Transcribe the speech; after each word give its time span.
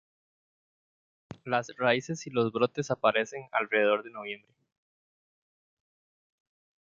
Las 1.43 1.67
raíces 1.77 2.25
y 2.25 2.31
brotes 2.31 2.89
aparecen 2.89 3.43
alrededor 3.51 4.01
de 4.01 4.09
noviembre. 4.09 4.51